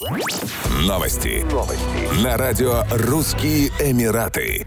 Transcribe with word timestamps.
Новости. 0.00 1.44
Новости. 1.52 2.24
На 2.24 2.38
радио 2.38 2.84
«Русские 2.90 3.68
Эмираты». 3.80 4.66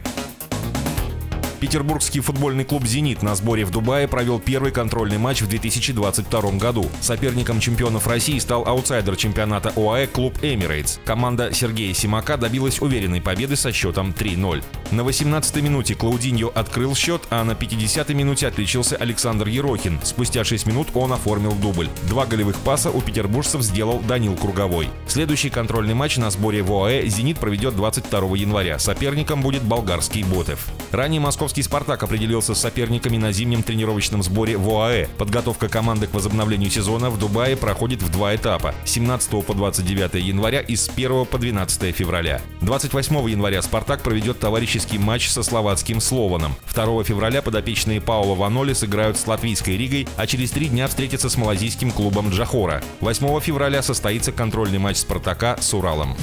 Петербургский 1.60 2.20
футбольный 2.20 2.66
клуб 2.66 2.86
«Зенит» 2.86 3.24
на 3.24 3.34
сборе 3.34 3.66
в 3.66 3.72
Дубае 3.72 4.08
провел 4.08 4.40
первый 4.40 4.72
контрольный 4.72 5.18
матч 5.18 5.42
в 5.42 5.48
2022 5.48 6.52
году. 6.60 6.86
Соперником 7.02 7.60
чемпионов 7.60 8.06
России 8.06 8.38
стал 8.38 8.68
аутсайдер 8.68 9.16
чемпионата 9.16 9.74
ОАЭ 9.76 10.06
клуб 10.06 10.36
«Эмирейтс». 10.44 11.00
Команда 11.04 11.52
Сергея 11.52 11.96
Семака 11.96 12.38
добилась 12.38 12.80
уверенной 12.80 13.20
победы 13.20 13.56
со 13.56 13.72
счетом 13.72 14.12
3-0. 14.12 14.62
На 14.94 15.02
18-й 15.02 15.60
минуте 15.64 15.96
Клаудиньо 15.96 16.52
открыл 16.54 16.94
счет, 16.94 17.24
а 17.32 17.44
на 17.44 17.54
50-й 17.54 18.14
минуте 18.14 18.46
отличился 18.46 18.96
Александр 18.96 19.48
Ерохин. 19.48 20.00
Спустя 20.04 20.44
6 20.44 20.68
минут 20.68 20.90
он 20.94 21.12
оформил 21.14 21.54
дубль. 21.54 21.90
Два 22.04 22.28
голевых 22.28 22.56
паса 22.58 22.92
у 22.92 23.02
петербуржцев 23.02 23.64
сделал 23.64 24.02
Данил 24.02 24.36
Круговой. 24.36 24.90
Следующий 25.08 25.50
контрольный 25.50 25.96
матч 25.96 26.18
на 26.18 26.30
сборе 26.30 26.62
в 26.62 26.72
ОАЭ 26.72 27.08
«Зенит» 27.08 27.40
проведет 27.40 27.76
22 27.76 28.38
января. 28.38 28.78
Соперником 28.78 29.42
будет 29.42 29.64
болгарский 29.64 30.24
Ботев. 30.26 30.68
Ранее 30.92 31.20
московский 31.20 31.64
«Спартак» 31.64 32.04
определился 32.04 32.54
с 32.54 32.62
соперниками 32.62 33.18
на 33.18 33.32
зимнем 33.32 33.64
тренировочном 33.64 34.22
сборе 34.22 34.58
в 34.58 34.70
ОАЭ. 34.70 35.08
Подготовка 35.18 35.70
команды 35.70 36.06
к 36.06 36.14
возобновлению 36.14 36.70
сезона 36.70 37.10
в 37.10 37.18
Дубае 37.18 37.58
проходит 37.58 38.04
в 38.04 38.12
два 38.12 38.36
этапа– 38.36 38.76
17 38.86 39.44
по 39.44 39.56
29 39.56 40.24
января 40.24 40.60
и 40.60 40.76
с 40.76 40.88
1 40.88 41.26
по 41.26 41.40
12 41.40 41.96
февраля. 41.96 42.42
28 42.62 43.30
января 43.32 43.64
«Спартак» 43.64 44.04
проведет 44.04 44.40
товарищеский 44.84 44.98
матч 44.98 45.30
со 45.30 45.44
словацким 45.44 46.02
«Слованом». 46.02 46.56
2 46.74 47.04
февраля 47.04 47.42
подопечные 47.42 48.02
Паула 48.02 48.36
Ваноли 48.36 48.74
сыграют 48.74 49.18
с 49.18 49.28
латвийской 49.28 49.78
Ригой, 49.78 50.08
а 50.18 50.28
через 50.28 50.52
три 50.52 50.68
дня 50.68 50.88
встретятся 50.88 51.30
с 51.30 51.38
малазийским 51.38 51.92
клубом 51.92 52.30
Джахора. 52.30 52.84
8 53.00 53.40
февраля 53.40 53.82
состоится 53.82 54.32
контрольный 54.32 54.80
матч 54.80 54.98
«Спартака» 54.98 55.58
с 55.60 55.74
Уралом. 55.74 56.16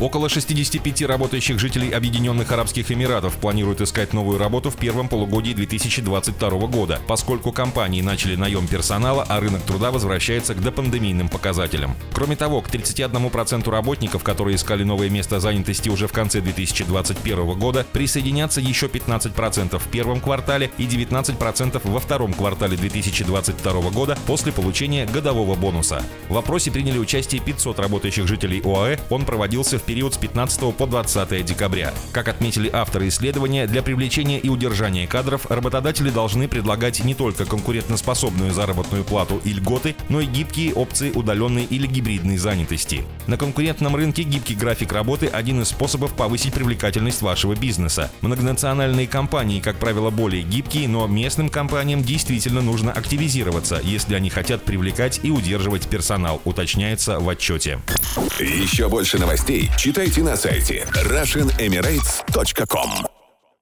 Около 0.00 0.28
65 0.28 1.02
работающих 1.02 1.58
жителей 1.58 1.90
Объединенных 1.90 2.50
Арабских 2.50 2.90
Эмиратов 2.90 3.34
планируют 3.34 3.80
искать 3.80 4.12
новую 4.12 4.38
работу 4.38 4.70
в 4.70 4.76
первом 4.76 5.08
полугодии 5.08 5.52
2022 5.52 6.50
года, 6.66 7.00
поскольку 7.06 7.52
компании 7.52 8.02
начали 8.02 8.34
наем 8.34 8.66
персонала, 8.66 9.24
а 9.28 9.40
рынок 9.40 9.62
труда 9.62 9.90
возвращается 9.90 10.54
к 10.54 10.60
допандемийным 10.60 11.28
показателям. 11.28 11.94
Кроме 12.12 12.36
того, 12.36 12.60
к 12.60 12.68
31% 12.68 13.70
работников, 13.70 14.24
которые 14.24 14.56
искали 14.56 14.82
новое 14.84 15.10
место 15.10 15.40
занятости 15.40 15.88
уже 15.88 16.08
в 16.08 16.12
конце 16.12 16.40
2021 16.40 17.58
года, 17.58 17.63
присоединятся 17.72 18.60
еще 18.60 18.86
15% 18.86 19.78
в 19.78 19.88
первом 19.88 20.20
квартале 20.20 20.70
и 20.78 20.84
19% 20.84 21.80
во 21.84 22.00
втором 22.00 22.32
квартале 22.32 22.76
2022 22.76 23.90
года 23.90 24.18
после 24.26 24.52
получения 24.52 25.06
годового 25.06 25.54
бонуса. 25.54 26.02
В 26.28 26.36
опросе 26.36 26.70
приняли 26.70 26.98
участие 26.98 27.40
500 27.40 27.78
работающих 27.78 28.26
жителей 28.26 28.60
ОАЭ, 28.64 28.98
он 29.10 29.24
проводился 29.24 29.78
в 29.78 29.82
период 29.82 30.14
с 30.14 30.18
15 30.18 30.74
по 30.74 30.86
20 30.86 31.44
декабря. 31.44 31.92
Как 32.12 32.28
отметили 32.28 32.68
авторы 32.72 33.08
исследования, 33.08 33.66
для 33.66 33.82
привлечения 33.82 34.38
и 34.38 34.48
удержания 34.48 35.06
кадров 35.06 35.46
работодатели 35.50 36.10
должны 36.10 36.48
предлагать 36.48 37.04
не 37.04 37.14
только 37.14 37.44
конкурентоспособную 37.44 38.52
заработную 38.52 39.04
плату 39.04 39.40
и 39.44 39.52
льготы, 39.52 39.94
но 40.08 40.20
и 40.20 40.26
гибкие 40.26 40.74
опции 40.74 41.10
удаленной 41.12 41.64
или 41.64 41.86
гибридной 41.86 42.36
занятости. 42.36 43.04
На 43.26 43.36
конкурентном 43.36 43.96
рынке 43.96 44.22
гибкий 44.22 44.54
график 44.54 44.92
работы– 44.92 45.26
один 45.32 45.62
из 45.62 45.68
способов 45.68 46.14
повысить 46.14 46.52
привлекательность 46.52 47.22
вашего 47.22 47.53
бизнеса. 47.54 48.10
Многонациональные 48.20 49.06
компании, 49.06 49.60
как 49.60 49.78
правило, 49.78 50.10
более 50.10 50.42
гибкие, 50.42 50.88
но 50.88 51.06
местным 51.06 51.48
компаниям 51.48 52.02
действительно 52.02 52.62
нужно 52.62 52.92
активизироваться, 52.92 53.80
если 53.82 54.14
они 54.14 54.30
хотят 54.30 54.62
привлекать 54.62 55.20
и 55.22 55.30
удерживать 55.30 55.88
персонал, 55.88 56.40
уточняется 56.44 57.20
в 57.20 57.28
отчете. 57.28 57.80
Еще 58.38 58.88
больше 58.88 59.18
новостей 59.18 59.70
читайте 59.76 60.22
на 60.22 60.36
сайте 60.36 60.86
RussianEmirates.com 61.04 63.13